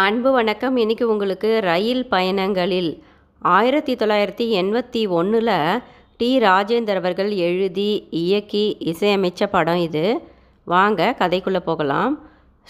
அன்பு 0.00 0.30
வணக்கம். 0.30 0.76
இன்னைக்கு 0.76 1.08
உங்களுக்கு 1.08 1.48
ரயில் 1.62 2.06
பயணங்களில் 2.10 2.90
ஆயிரத்தி 3.38 3.94
தொள்ளாயிரத்தி 3.94 4.44
எண்பத்தி 4.60 5.08
ஒன்றில் 5.08 5.50
டி. 6.16 6.28
ராஜேந்தர் 6.38 7.00
அவர்கள் 7.00 7.30
எழுதி 7.46 8.06
இயக்கி 8.10 8.76
இசையமைச்ச 8.80 9.46
படம் 9.50 9.76
இது. 9.76 10.04
வாங்க 10.64 11.16
கதைக்குள்ளே 11.18 11.60
போகலாம். 11.60 12.14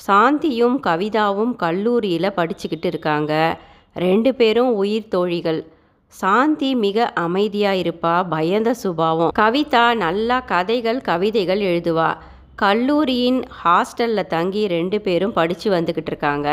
சாந்தியும் 0.06 0.76
கவிதாவும் 0.86 1.56
கல்லூரியில் 1.56 2.36
படிச்சுக்கிட்டு 2.36 2.90
இருக்காங்க. 2.92 3.60
ரெண்டு 3.94 4.34
பேரும் 4.34 4.72
உயிர் 4.72 5.08
தோழிகள். 5.08 5.66
சாந்தி 6.06 6.74
மிக 6.74 7.08
அமைதியாக 7.26 7.82
இருப்பா 7.84 8.28
பயந்த 8.28 8.74
சுபாவம். 8.74 9.34
கவிதா 9.38 9.94
நல்லா 9.94 10.40
கதைகள் 10.40 11.00
கவிதைகள் 11.00 11.60
எழுதுவா. 11.60 12.12
கல்லூரியின் 12.54 13.42
ஹாஸ்டலில் 13.64 14.30
தங்கி 14.36 14.62
ரெண்டு 14.68 15.00
பேரும் 15.00 15.32
படித்து 15.32 15.68
வந்துக்கிட்டு 15.70 16.10
இருக்காங்க. 16.12 16.48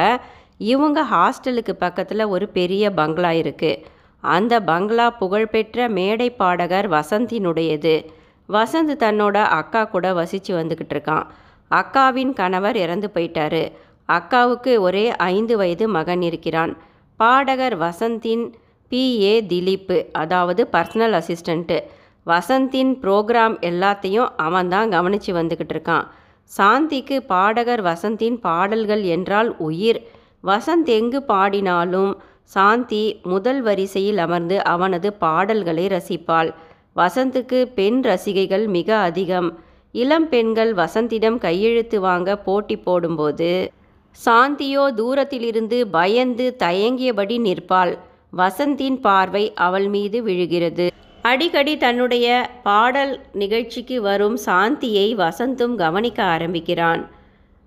இவங்க 0.59 0.99
ஹாஸ்டலுக்கு 1.13 1.71
பக்கத்தில் 1.71 2.25
ஒரு 2.25 2.47
பெரிய 2.47 2.91
பங்களா 2.91 3.31
இருக்குது 3.41 3.81
அந்த 4.23 4.53
பங்களா 4.61 5.07
புகழ்பெற்ற 5.09 5.89
மேடை 5.89 6.29
பாடகர் 6.31 6.87
வசந்தினுடையது. 6.89 7.95
வசந்த் 8.49 8.93
தன்னோட 9.03 9.37
அக்கா 9.59 9.81
கூட 9.85 10.13
வசித்து 10.13 10.51
வந்துக்கிட்டு 10.57 10.95
இருக்கான். 10.95 11.25
அக்காவின் 11.71 12.33
கணவர் 12.33 12.75
இறந்து 12.75 13.07
போயிட்டாரு. 13.13 13.63
அக்காவுக்கு 14.09 14.73
ஒரே 14.79 15.05
ஐந்து 15.15 15.57
வயது 15.57 15.87
மகன் 15.87 16.21
இருக்கிறான். 16.21 16.73
பாடகர் 17.19 17.77
வசந்தின் 17.77 18.45
பிஏ 18.91 19.35
திலீப்பு 19.51 19.97
அதாவது 20.11 20.69
பர்சனல் 20.71 21.15
அசிஸ்டண்ட்டு 21.19 21.77
வசந்தின் 22.25 22.91
ப்ரோக்ராம் 23.03 23.55
எல்லாத்தையும் 23.69 24.29
அவன் 24.37 24.69
தான் 24.69 24.89
கவனித்து 24.89 25.33
வந்துக்கிட்டு 25.33 25.73
இருக்கான். 25.75 26.05
சாந்திக்கு 26.51 27.15
பாடகர் 27.31 27.83
வசந்தின் 27.83 28.37
பாடல்கள் 28.39 29.03
என்றால் 29.15 29.49
உயிர். 29.57 29.99
வசந்த் 30.47 30.89
எங்கு 30.97 31.23
பாடினாலும் 31.23 32.11
சாந்தி 32.43 33.03
முதல் 33.23 33.61
வரிசையில் 33.61 34.17
அமர்ந்து 34.17 34.57
அவனது 34.63 35.13
பாடல்களை 35.13 35.85
ரசிப்பாள். 35.87 36.49
வசந்துக்கு 36.95 37.59
பெண் 37.75 37.99
ரசிகைகள் 38.03 38.67
மிக 38.67 38.89
அதிகம். 39.07 39.49
இளம் 39.91 40.29
பெண்கள் 40.29 40.71
வசந்திடம் 40.73 41.37
கையெழுத்து 41.37 41.99
வாங்க 41.99 42.37
போட்டி 42.37 42.75
போடும்போது 42.77 43.51
சாந்தியோ 44.25 44.83
தூரத்திலிருந்து 44.93 45.87
பயந்து 45.87 46.55
தயங்கியபடி 46.59 47.35
நிற்பாள். 47.39 47.93
வசந்தின் 48.37 48.97
பார்வை 49.01 49.43
அவள் 49.55 49.87
மீது 49.87 50.23
விழுகிறது. 50.23 50.85
அடிக்கடி 51.21 51.77
தன்னுடைய 51.77 52.27
பாடல் 52.63 53.13
நிகழ்ச்சிக்கு 53.33 54.01
வரும் 54.01 54.37
சாந்தியை 54.45 55.07
வசந்தும் 55.23 55.75
கவனிக்க 55.75 56.19
ஆரம்பிக்கிறான். 56.23 57.01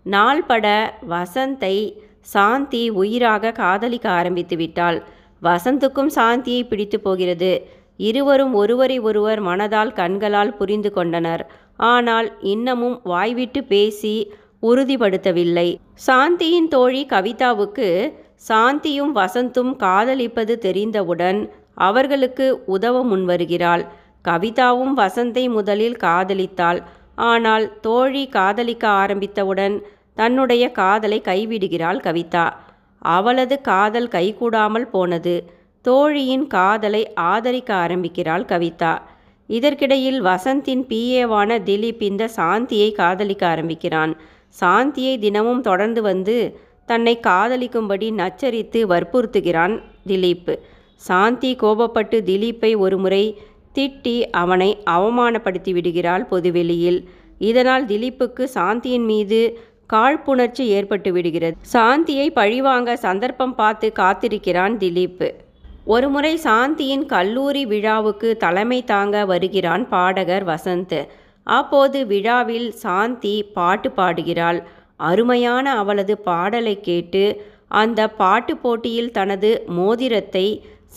நாள்பட 0.06 0.66
வசந்தை 1.10 1.76
சாந்தி 2.26 2.82
உயிராக 2.90 3.52
காதலிக்க 3.52 4.06
ஆரம்பித்து 4.10 4.56
விட்டாள். 4.56 4.98
வசந்துக்கும் 5.42 6.10
சாந்தியை 6.14 6.62
பிடித்து 6.68 7.00
போகிறது. 7.00 7.52
இருவரும் 7.96 8.54
ஒருவரை 8.54 8.98
ஒருவர் 8.98 9.40
மனதால் 9.42 9.92
கண்களால் 9.92 10.56
புரிந்து 10.56 10.92
கொண்டனர். 10.92 11.42
ஆனால் 11.76 12.28
இன்னமும் 12.40 13.00
வாய்விட்டு 13.04 13.64
பேசி 13.64 14.14
உறுதிப்படுத்தவில்லை. 14.62 15.68
சாந்தியின் 16.06 16.68
தோழி 16.68 17.06
கவிதாவுக்கு 17.10 17.88
சாந்தியும் 18.48 19.12
வசந்தும் 19.14 19.72
காதலிப்பது 19.76 20.58
தெரிந்தவுடன் 20.58 21.40
அவர்களுக்கு 21.74 22.46
உதவ 22.66 23.04
முன்வருகிறாள். 23.04 23.84
கவிதாவும் 24.28 24.94
வசந்தை 24.96 25.44
முதலில் 25.50 25.96
காதலித்தாள். 25.96 26.80
ஆனால் 27.14 27.64
தோழி 27.80 28.26
காதலிக்க 28.26 28.84
ஆரம்பித்தவுடன் 28.88 29.76
தன்னுடைய 30.20 30.64
காதலை 30.70 31.18
கைவிடுகிறாள் 31.24 32.00
கவிதா. 32.06 32.46
அவளது 32.98 33.60
காதல் 33.60 34.08
கைகூடாமல் 34.08 34.88
போனது. 34.94 35.34
தோழியின் 35.84 36.46
காதலை 36.46 37.02
ஆதரிக்க 37.14 37.74
ஆரம்பிக்கிறாள் 37.74 38.44
கவிதா. 38.44 38.92
இதற்கிடையில் 39.46 40.22
வசந்தின் 40.22 40.82
பிஏவான 40.90 41.50
திலீப் 41.68 42.02
இந்த 42.02 42.28
சாந்தியை 42.36 42.92
காதலிக்க 42.92 43.42
ஆரம்பிக்கிறான். 43.46 44.12
சாந்தியை 44.60 45.14
தினமும் 45.18 45.62
தொடர்ந்து 45.62 46.02
வந்து 46.02 46.36
தன்னை 46.86 47.14
காதலிக்கும்படி 47.26 48.08
நச்சரித்து 48.12 48.80
வற்புறுத்துகிறான் 48.92 49.74
திலீப். 50.06 50.52
சாந்தி 51.08 51.56
கோபப்பட்டு 51.62 52.18
திலீப்பை 52.30 52.72
ஒருமுறை 52.76 53.24
திட்டி 53.74 54.16
அவனை 54.42 54.70
அவமானப்படுத்தி 54.90 55.72
விடுகிறாள் 55.72 56.26
பொதுவெளியில். 56.26 57.00
இதனால் 57.38 57.84
திலீப்புக்கு 57.86 58.44
சாந்தியின் 58.54 59.04
மீது 59.04 59.40
காழ்ப்புணர்ச்சி 59.92 60.64
ஏற்பட்டு 60.76 61.12
விடுகிறது. 61.12 61.56
சாந்தியை 61.72 62.26
பழிவாங்க 62.30 62.96
சந்தர்ப்பம் 62.96 63.54
பார்த்து 63.54 63.88
காத்திருக்கிறான் 63.98 64.74
திலீப். 64.82 65.24
ஒருமுறை 65.84 66.34
சாந்தியின் 66.44 67.06
கல்லூரி 67.06 67.62
விழாவுக்கு 67.66 68.28
தலைமை 68.36 68.80
தாங்க 68.84 69.24
வருகிறான் 69.24 69.84
பாடகர் 69.88 70.46
வசந்த். 70.46 71.00
அப்போது 71.46 72.06
விழாவில் 72.06 72.70
சாந்தி 72.70 73.34
பாட்டு 73.54 73.90
பாடுகிறாள். 73.90 74.60
அருமையான 74.96 75.72
அவளது 75.72 76.18
பாடலை 76.18 76.74
கேட்டு 76.80 77.24
அந்த 77.68 78.00
பாட்டு 78.20 78.56
போட்டியில் 78.56 79.10
தனது 79.10 79.50
மோதிரத்தை 79.78 80.46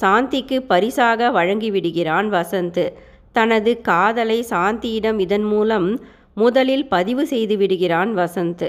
சாந்திக்கு 0.01 0.57
பரிசாக 0.71 1.29
வழங்கிவிடுகிறான் 1.31 2.29
வசந்த். 2.37 2.85
தனது 3.31 3.71
காதலை 3.81 4.39
சாந்தியிடம் 4.49 5.19
இதன் 5.19 5.43
மூலம் 5.43 5.87
முதலில் 6.35 6.87
பதிவு 6.87 7.23
செய்து 7.27 7.55
விடுகிறான் 7.57 8.11
வசந்த். 8.17 8.67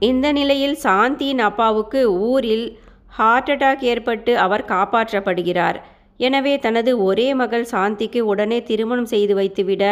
இந்த 0.00 0.26
நிலையில் 0.32 0.76
சாந்தியின் 0.82 1.38
அப்பாவுக்கு 1.38 2.00
ஊரில் 2.30 2.66
ஹார்ட் 3.06 3.50
அட்டாக் 3.50 3.82
ஏற்பட்டு 3.82 4.38
அவர் 4.38 4.64
காப்பாற்றப்படுகிறார். 4.64 5.76
எனவே 6.16 6.58
தனது 6.58 6.90
ஒரே 7.02 7.34
மகள் 7.34 7.66
சாந்திக்கு 7.72 8.20
உடனே 8.20 8.62
திருமணம் 8.62 9.10
செய்து 9.12 9.34
வைத்துவிட 9.34 9.84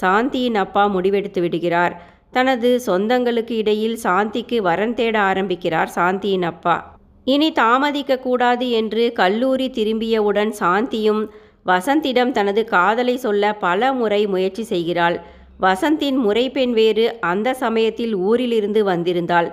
சாந்தியின் 0.00 0.54
அப்பா 0.54 0.84
முடிவெடுத்து 0.88 1.40
விடுகிறார். 1.40 1.94
தனது 2.30 2.70
சொந்தங்களுக்கு 2.86 3.54
இடையில் 3.62 3.98
சாந்திக்கு 4.02 4.56
வரன் 4.58 4.94
தேட 4.94 5.16
ஆரம்பிக்கிறார் 5.20 5.90
சாந்தியின் 5.96 6.42
அப்பா. 6.42 6.76
இனி 7.24 7.52
தாமதிக்க 7.52 8.18
கூடாது 8.18 8.66
என்று 8.70 9.12
கல்லூரி 9.12 9.68
திரும்பியவுடன் 9.68 10.52
சாந்தியும் 10.60 11.22
வசந்திடம் 11.66 12.32
தனது 12.32 12.64
காதலை 12.64 13.16
சொல்ல 13.16 13.52
பல 13.54 13.92
முறை 13.92 14.26
முயற்சி 14.26 14.62
செய்கிறாள். 14.62 15.16
வசந்தின் 15.60 16.18
முறைப்பெண் 16.24 16.72
வேறு 16.72 17.06
அந்த 17.20 17.54
சமயத்தில் 17.54 18.14
ஊரிலிருந்து 18.28 18.80
வந்திருந்தாள். 18.84 19.48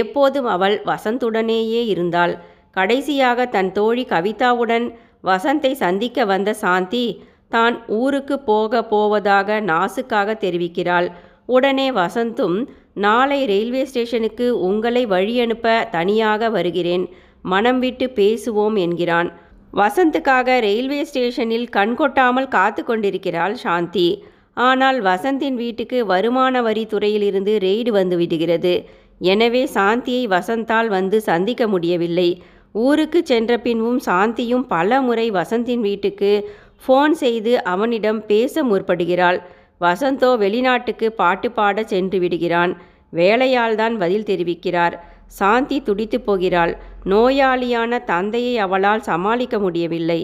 எப்போதும் 0.00 0.48
அவள் 0.54 0.76
வசந்துடனேயே 0.84 1.82
இருந்தாள். 1.86 2.34
கடைசியாக 2.70 3.46
தன் 3.46 3.72
தோழி 3.72 4.04
கவிதாவுடன் 4.10 4.86
வசந்தை 5.24 5.72
சந்திக்க 5.84 6.24
வந்த 6.24 6.50
சாந்தி 6.54 7.06
தான் 7.48 7.76
ஊருக்கு 8.00 8.36
போக 8.50 8.82
போவதாக 8.84 9.60
நாசுக்காக 9.60 10.36
தெரிவிக்கிறாள். 10.44 11.08
உடனே 11.46 11.88
வசந்தும் 11.92 12.56
நாளை 13.06 13.40
ரயில்வே 13.44 13.82
ஸ்டேஷனுக்கு 13.84 14.46
உங்களை 14.60 15.02
வழியனுப்ப 15.06 15.90
தனியாக 15.90 16.50
வருகிறேன். 16.50 17.04
மனம் 17.42 17.78
விட்டு 17.78 18.06
பேசுவோம் 18.20 18.76
என்கிறான். 18.78 19.28
வசந்துக்காக 19.72 20.58
ரயில்வே 20.60 21.04
ஸ்டேஷனில் 21.04 21.68
கண்கொட்டாமல் 21.76 22.48
காத்து 22.48 22.82
கொண்டிருக்கிறாள் 22.84 23.54
சாந்தி. 23.54 24.08
ஆனால் 24.66 24.98
வசந்தின் 25.08 25.56
வீட்டுக்கு 25.62 25.98
வருமான 26.06 26.62
வரித்துறையிலிருந்து 26.62 27.52
ரெய்டு 27.66 27.90
வந்து 27.98 28.16
விடுகிறது. 28.16 28.72
எனவே 29.32 29.62
சாந்தியை 29.74 30.24
வசந்தால் 30.34 30.88
வந்து 30.88 31.18
சந்திக்க 31.20 31.62
முடியவில்லை. 31.68 32.30
ஊருக்கு 32.86 33.20
சென்ற 33.30 33.52
பின்பும் 33.66 34.00
சாந்தியும் 34.08 34.64
பல 34.74 35.00
முறை 35.00 35.26
வசந்தின் 35.38 35.82
வீட்டுக்கு 35.88 36.32
ஃபோன் 36.82 37.14
செய்து 37.22 37.52
அவனிடம் 37.72 38.20
பேச 38.26 38.64
முற்படுகிறாள். 38.70 39.38
வசந்தோ 39.80 40.30
வெளிநாட்டுக்கு 40.42 41.06
பாட்டு 41.20 41.48
பாட 41.50 41.82
சென்று 41.92 42.18
விடுகிறான். 42.18 42.72
வேலையால் 43.20 43.76
தான் 43.80 43.94
பதில் 44.02 44.28
தெரிவிக்கிறார். 44.30 44.96
சாந்தி 45.38 45.78
துடித்து 45.88 46.18
போகிறாள். 46.20 46.72
நோயாளியான 47.12 48.00
தந்தையை 48.12 48.54
அவளால் 48.66 49.06
சமாளிக்க 49.10 49.58
முடியவில்லை. 49.58 50.20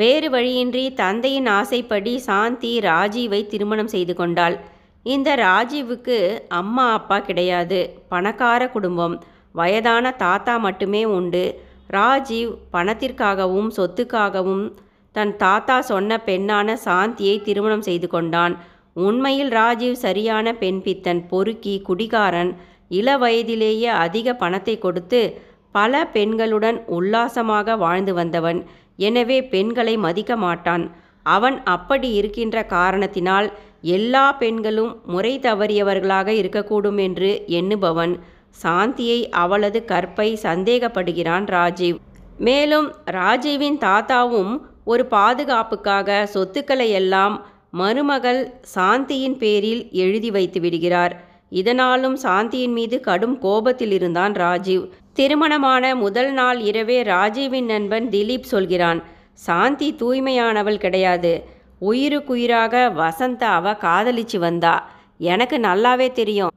வேறு 0.00 0.30
வழியின்றி 0.30 0.92
தந்தையின் 0.92 1.46
ஆசைப்படி 1.46 2.16
சாந்தி 2.18 2.78
ராஜீவை 2.78 3.46
திருமணம் 3.46 3.88
செய்து 3.88 4.14
கொண்டாள். 4.14 4.56
இந்த 5.02 5.36
ராஜீவுக்கு 5.36 6.16
அம்மா 6.48 6.92
அப்பா 6.92 7.18
கிடையாது. 7.18 7.78
பணக்கார 8.08 8.68
குடும்பம். 8.68 9.22
வயதான 9.52 10.12
தாத்தா 10.16 10.56
மட்டுமே 10.56 11.04
உண்டு. 11.04 11.44
ராஜீவ் 11.86 12.50
பணத்திற்காகவும் 12.72 13.70
சொத்துக்காகவும் 13.76 14.72
தன் 15.12 15.36
தாத்தா 15.36 15.80
சொன்ன 15.80 16.20
பெண்ணான 16.26 16.76
சாந்தியை 16.84 17.42
திருமணம் 17.42 17.82
செய்து 17.82 18.08
கொண்டான். 18.08 18.56
உண்மையில் 18.92 19.50
ராஜீவ் 19.50 19.94
சரியான 19.94 20.54
பெண் 20.54 20.82
பித்தன் 20.82 21.26
பொறுக்கி 21.28 21.82
குடிகாரன். 21.88 22.52
இள 22.88 23.16
வயதிலேயே 23.16 23.90
அதிக 24.04 24.34
பணத்தை 24.34 24.78
கொடுத்து 24.78 25.42
பல 25.72 26.08
பெண்களுடன் 26.12 26.84
உல்லாசமாக 26.86 27.76
வாழ்ந்து 27.76 28.14
வந்தவன். 28.14 28.58
எனவே 28.98 29.38
பெண்களை 29.42 29.96
மதிக்க 29.96 30.36
மாட்டான். 30.36 30.84
அவன் 31.22 31.56
அப்படி 31.64 32.12
இருக்கின்ற 32.12 32.56
காரணத்தினால் 32.66 33.48
எல்லா 33.80 34.32
பெண்களும் 34.32 34.92
முறை 35.06 35.38
தவறியவர்களாக 35.38 36.28
இருக்கக்கூடும் 36.42 36.98
என்று 36.98 37.30
எண்ணுபவன். 37.48 38.14
சாந்தியை 38.62 39.20
அவளது 39.42 39.84
கற்பை 39.86 40.28
சந்தேகப்படுகிறான் 40.42 41.46
ராஜீவ். 41.56 41.98
மேலும் 42.38 42.88
ராஜீவின் 43.04 43.78
தாத்தாவும் 43.78 44.52
ஒரு 44.84 45.04
பாதுகாப்புக்காக 45.06 46.26
சொத்துக்களை 46.26 46.90
எல்லாம் 46.90 47.34
மருமகள் 47.70 48.40
சாந்தியின் 48.74 49.36
பேரில் 49.36 49.82
எழுதி 49.90 50.30
வைத்து 50.30 50.60
விடுகிறார். 50.60 51.14
இதனாலும் 51.50 52.16
சாந்தியின் 52.22 52.74
மீது 52.78 52.96
கடும் 53.00 53.38
கோபத்தில் 53.38 53.90
இருந்தான் 53.90 54.34
ராஜீவ். 54.34 54.84
திருமணமான 55.14 55.94
முதல் 55.94 56.32
நாள் 56.32 56.60
இரவே 56.60 57.02
ராஜீவின் 57.02 57.64
நண்பன் 57.64 58.08
திலீப் 58.08 58.42
சொல்கிறான் 58.42 59.02
சாந்தி 59.32 59.96
தூய்மையானவள் 59.98 60.78
கிடையாது. 60.78 61.44
உயிருக்குயிராக 61.78 62.90
வசந்த 62.90 63.46
அவ 63.46 63.72
காதலிச்சு 63.72 64.38
வந்தா. 64.38 64.90
எனக்கு 65.18 65.58
நல்லாவே 65.58 66.12
தெரியும். 66.12 66.50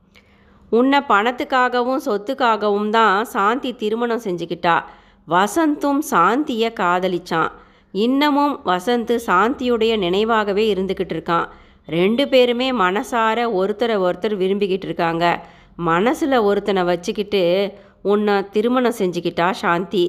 உன்னை 0.70 1.00
பணத்துக்காகவும் 1.00 2.02
சொத்துக்காகவும் 2.06 2.90
தான் 2.90 3.26
சாந்தி 3.26 3.74
திருமணம் 3.74 4.22
செஞ்சுக்கிட்டா. 4.24 4.84
வசந்தும் 5.28 6.02
சாந்தியை 6.12 6.72
காதலிச்சான். 6.80 7.52
இன்னமும் 7.92 8.60
வசந்த் 8.66 9.20
சாந்தியுடைய 9.28 9.94
நினைவாகவே 10.06 10.66
இருந்துக்கிட்டு 10.74 11.16
இருக்கான். 11.18 11.46
ரெண்டு 11.86 12.28
பேருமே 12.28 12.72
மனசார 12.72 13.46
ஒருத்தரை 13.60 13.98
ஒருத்தர் 14.08 14.36
விரும்பிக்கிட்டு 14.42 14.88
இருக்காங்க. 14.90 15.46
மனசில் 15.76 16.38
ஒருத்தனை 16.38 16.84
வச்சுக்கிட்டு 16.84 17.74
உன்னை 18.12 18.36
திருமணம் 18.50 19.00
செஞ்சுக்கிட்டா 19.00 19.48
சாந்தி. 19.64 20.06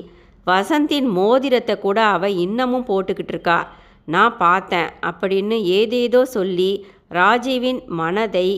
வசந்தின் 0.47 1.09
மோதிரத்தை 1.17 1.75
கூட 1.79 1.99
அவ 2.17 2.31
இன்னமும் 2.45 2.87
போட்டுக்கிட்டு 2.87 3.33
இருக்கா. 3.35 3.59
நான் 4.05 4.37
பார்த்தேன். 4.37 4.89
அப்படின்னு 5.03 5.57
ஏதேதோ 5.79 6.21
சொல்லி 6.37 6.71
ராஜீவின் 7.11 7.81
மனதை 8.01 8.49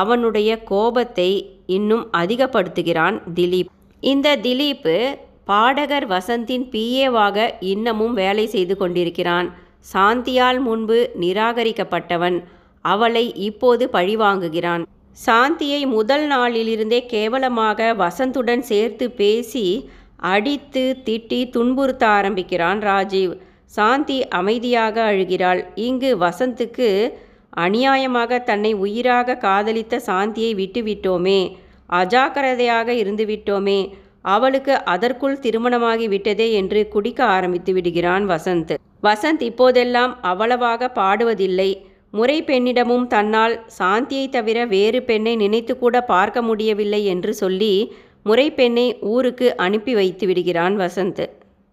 அவனுடைய 0.00 0.50
கோபத்தை 0.70 1.30
இன்னும் 1.66 2.04
அதிகப்படுத்துகிறான் 2.12 3.16
திலீப். 3.34 3.70
இந்த 4.02 4.36
திலீப்பு 4.36 4.96
பாடகர் 5.44 6.06
வசந்தின் 6.08 6.64
பிஏவாக 6.74 7.38
இன்னமும் 7.60 8.14
வேலை 8.14 8.44
செய்து 8.46 8.74
கொண்டிருக்கிறான். 8.76 9.48
சாந்தியால் 9.92 10.60
முன்பு 10.60 10.98
நிராகரிக்கப்பட்டவன். 11.20 12.38
அவளை 12.84 13.24
இப்போது 13.48 13.84
பழிவாங்குகிறான். 13.92 14.84
சாந்தியை 15.12 15.86
முதல் 15.86 16.28
நாளிலிருந்தே 16.30 17.06
கேவலமாக 17.06 17.94
வசந்துடன் 17.94 18.58
சேர்த்து 18.58 19.10
பேசி 19.10 19.90
அடித்து 20.16 20.96
திட்டி 21.04 21.40
துன்புறுத்த 21.50 22.04
ஆரம்பிக்கிறான் 22.04 22.80
ராஜீவ். 22.80 23.32
சாந்தி 23.64 24.28
அமைதியாக 24.28 25.12
அழுகிறாள். 25.12 25.66
இங்கு 25.74 26.16
வசந்துக்கு 26.16 27.12
அநியாயமாக 27.56 28.42
தன்னை 28.42 28.72
உயிராக 28.72 29.36
காதலித்த 29.36 30.02
சாந்தியை 30.06 30.52
விட்டுவிட்டோமே. 30.54 31.56
அஜாக்கிரதையாக 31.90 32.88
இருந்துவிட்டோமே. 33.02 33.92
அவளுக்கு 34.22 34.84
அதற்குள் 34.84 35.38
திருமணமாகி 35.38 36.08
விட்டதே 36.08 36.52
என்று 36.52 36.88
குடிக்க 36.88 37.24
ஆரம்பித்து 37.24 37.72
விடுகிறான் 37.72 38.28
வசந்த். 38.28 38.74
வசந்த் 39.02 39.42
இப்போதெல்லாம் 39.42 40.22
அவ்வளவாக 40.22 40.92
பாடுவதில்லை. 40.94 41.70
முறை 42.12 42.42
பெண்ணிடமும் 42.42 43.06
தன்னால் 43.06 43.54
சாந்தியை 43.78 44.28
தவிர 44.28 44.64
வேறு 44.64 45.02
பெண்ணை 45.02 45.36
நினைத்து 45.36 45.78
கூட 45.78 46.00
பார்க்க 46.00 46.42
முடியவில்லை 46.42 47.06
என்று 47.06 47.34
சொல்லி 47.34 47.94
முறை 48.22 48.52
பெண்ணை 48.52 48.98
ஊருக்கு 49.00 49.56
அனுப்பி 49.56 49.94
வைத்து 49.94 50.26
விடுகிறான் 50.26 50.74
வசந்த். 50.78 51.22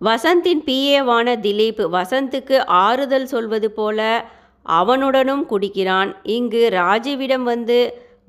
வசந்தின் 0.01 0.62
பிஏவான 0.65 1.36
திலீப் 1.45 1.81
வசந்துக்கு 1.95 2.57
ஆறுதல் 2.65 3.25
சொல்வது 3.25 3.71
போல 3.71 4.25
அவனுடனும் 4.63 5.45
குடிக்கிறான். 5.50 6.15
இங்கு 6.24 6.69
ராஜீவிடம் 6.74 7.44
வந்து 7.44 7.80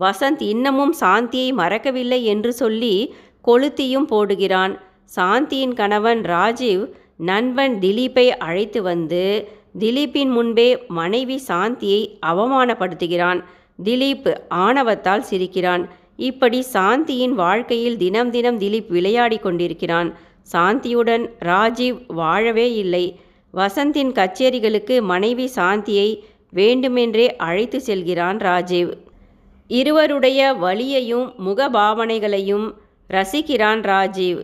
வசந்த் 0.01 0.43
இன்னமும் 0.43 0.95
சாந்தியை 1.01 1.53
மறக்கவில்லை 1.53 2.25
என்று 2.25 2.53
சொல்லி 2.53 3.15
கொளுத்தியும் 3.45 4.07
போடுகிறான். 4.11 4.75
சாந்தியின் 5.17 5.75
கணவன் 5.75 6.21
ராஜீவ் 6.25 6.83
நண்பன் 7.17 7.79
திலீப்பை 7.79 8.27
அழைத்து 8.29 8.83
வந்து 8.83 9.25
திலீப்பின் 9.79 10.31
முன்பே 10.31 10.85
மனைவி 10.89 11.41
சாந்தியை 11.49 12.19
அவமானப்படுத்துகிறான். 12.27 13.45
திலீப் 13.85 14.37
ஆணவத்தால் 14.51 15.19
சிரிக்கிறான். 15.19 15.89
இப்படி 16.17 16.65
சாந்தியின் 16.73 17.29
வாழ்க்கையில் 17.29 17.97
தினம் 17.97 18.31
தினம் 18.31 18.59
திலீப் 18.59 18.89
விளையாடி 18.89 19.39
கொண்டிருக்கிறான். 19.39 20.19
சாந்தியுடன் 20.53 21.29
ராஜீவ் 21.39 21.99
வாழவே 22.07 22.75
இல்லை. 22.75 23.21
வசந்தின் 23.55 24.13
கச்சேரிகளுக்கு 24.13 25.03
மனைவி 25.03 25.51
சாந்தியை 25.55 26.23
வேண்டுமென்றே 26.51 27.37
அழைத்து 27.37 27.81
செல்கிறான் 27.81 28.39
ராஜீவ். 28.39 28.91
இருவருடைய 29.69 30.53
வழியையும் 30.53 31.35
முகபாவனைகளையும் 31.47 32.75
ரசிக்கிறான் 33.11 33.83
ராஜீவ். 33.83 34.41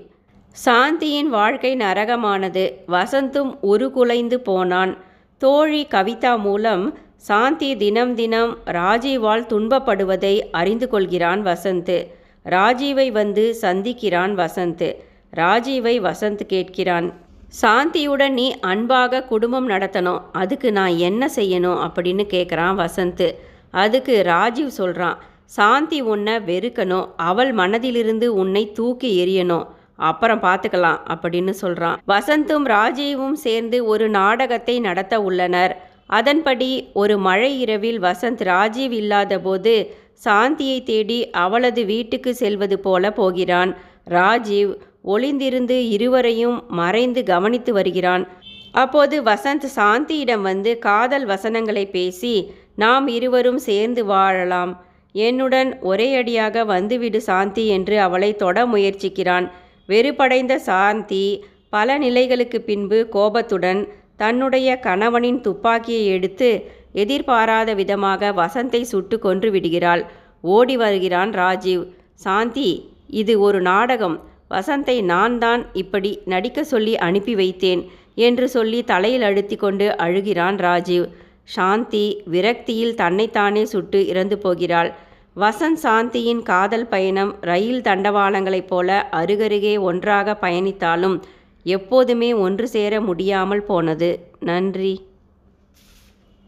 சாந்தியின் 0.64 1.28
வாழ்க்கை 1.28 1.76
நரகமானது. 1.76 2.73
வசந்தும் 2.88 3.58
உருகுலைந்து 3.62 4.34
போனான். 4.34 5.05
தோழி 5.38 5.87
கவிதா 5.87 6.38
மூலம் 6.38 6.99
சாந்தி 7.17 7.77
தினம் 7.77 8.15
தினம் 8.15 8.59
ராஜீவால் 8.67 9.47
துன்பப்படுவதை 9.47 10.41
அறிந்து 10.50 10.88
கொள்கிறான் 10.88 11.47
வசந்த். 11.47 12.06
ராஜீவை 12.44 13.12
வந்து 13.12 13.56
சந்திக்கிறான் 13.61 14.35
வசந்த். 14.35 14.94
ராஜீவை 15.37 16.00
வசந்த் 16.00 16.41
கேட்கிறான் 16.49 17.12
சாந்தியுடன் 17.62 18.29
நீ 18.29 18.59
அன்பாக 18.59 19.23
குடும்பம் 19.23 19.69
நடத்தணும். 19.69 20.23
அதுக்கு 20.33 20.73
நான் 20.73 20.97
என்ன 20.97 21.31
செய்யணும்? 21.37 21.88
அப்படின்னு 21.88 22.27
கேட்குறான் 22.31 22.85
வசந்த். 22.85 23.35
அதுக்கு 23.71 24.23
ராஜீவ் 24.23 24.69
சொல்கிறான் 24.69 25.19
சாந்தி 25.44 26.00
உன்னை 26.00 26.35
வெறுக்கணும். 26.35 27.09
அவள் 27.17 27.55
மனதிலிருந்து 27.55 28.27
உன்னை 28.27 28.73
தூக்கி 28.73 29.11
எறியணும். 29.27 29.67
அப்புறம் 29.97 30.43
பார்த்துக்கலாம் 30.43 30.99
அப்படின்னு 31.15 31.51
சொல்கிறான் 31.51 32.01
வசந்தும் 32.09 32.67
ராஜீவும் 32.67 33.33
சேர்ந்து 33.33 33.85
ஒரு 33.85 34.09
நாடகத்தை 34.09 34.81
நடத்த 34.81 35.23
உள்ளனர். 35.23 35.77
அதன்படி 36.07 36.89
ஒரு 36.93 37.19
மழை 37.19 37.61
இரவில் 37.61 38.01
வசந்த் 38.01 38.45
ராஜீவ் 38.45 38.93
இல்லாதபோது 38.93 39.95
சாந்தியை 40.25 40.83
தேடி 40.83 41.31
அவளது 41.31 41.85
வீட்டுக்கு 41.85 42.35
செல்வது 42.35 42.79
போல 42.79 43.13
போகிறான். 43.13 43.77
ராஜீவ் 44.05 44.73
ஒளிந்திருந்து 45.05 45.89
இருவரையும் 45.91 46.65
மறைந்து 46.69 47.23
கவனித்து 47.23 47.73
வருகிறான். 47.73 48.29
அப்போது 48.73 49.23
வசந்த் 49.23 49.67
சாந்தியிடம் 49.77 50.41
வந்து 50.41 50.79
காதல் 50.79 51.27
வசனங்களை 51.27 51.87
பேசி 51.87 52.53
நாம் 52.77 53.09
இருவரும் 53.09 53.59
சேர்ந்து 53.59 54.05
வாழலாம். 54.05 54.85
என்னுடன் 55.13 55.79
ஒரே 55.81 56.15
அடியாக 56.15 56.65
வந்துவிடு 56.65 57.21
சாந்தி 57.21 57.67
என்று 57.67 58.01
அவளை 58.01 58.37
தொட 58.37 58.67
முயற்சிக்கிறான். 58.67 59.51
வெறுப்படைந்த 59.88 60.55
சாந்தி 60.59 61.25
பல 61.69 61.99
நிலைகளுக்கு 61.99 62.59
பின்பு 62.61 62.99
கோபத்துடன் 63.09 63.81
தன்னுடைய 64.16 64.69
கணவனின் 64.78 65.40
துப்பாக்கியை 65.40 66.07
எடுத்து 66.07 66.49
எதிர்பாராத 66.93 67.71
விதமாக 67.75 68.33
வசந்தை 68.33 68.81
சுட்டு 68.93 69.19
கொன்று 69.19 69.50
விடுகிறாள். 69.50 70.02
ஓடி 70.55 70.76
வருகிறான் 70.76 71.33
ராஜீவ். 71.33 71.85
சாந்தி 72.14 72.71
இது 73.07 73.40
ஒரு 73.40 73.61
நாடகம். 73.61 74.16
வசந்தை 74.50 74.97
நான் 75.02 75.38
தான் 75.38 75.62
இப்படி 75.73 76.11
நடிக்க 76.25 76.64
சொல்லி 76.64 76.97
அனுப்பி 76.97 77.35
வைத்தேன் 77.35 77.83
என்று 78.14 78.49
சொல்லி 78.49 78.81
தலையில் 78.85 79.23
அழுத்தி 79.23 79.57
கொண்டு 79.57 79.87
அழுகிறான் 80.05 80.59
ராஜீவ். 80.66 81.07
சாந்தி 81.57 82.05
விரக்தியில் 82.33 82.95
தன்னைத்தானே 82.95 83.64
சுட்டு 83.64 83.99
இறந்து 84.07 84.38
போகிறாள். 84.38 84.90
வசந்த் 85.37 85.81
சாந்தியின் 85.83 86.43
காதல் 86.43 86.87
பயணம் 86.87 87.33
ரயில் 87.40 87.81
தண்டவாளங்களைப் 87.81 88.66
போல 88.66 89.09
அருகருகே 89.12 89.73
ஒன்றாக 89.81 90.37
பயணித்தாலும் 90.40 91.16
எப்போதுமே 91.66 92.33
ஒன்று 92.33 92.69
சேர 92.69 93.00
முடியாமல் 93.00 93.62
போனது. 93.62 94.09
நன்றி. 94.40 94.95